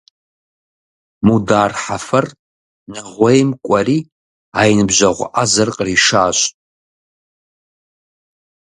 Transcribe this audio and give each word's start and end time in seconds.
Мудар 1.25 1.71
Хьэфэр 1.81 2.25
Нэгъуейм 2.91 3.49
кӀуэри 3.65 3.97
а 4.59 4.61
и 4.69 4.73
ныбжьэгъу 4.77 5.29
Ӏэзэр 5.33 5.69
къришащ. 5.77 6.39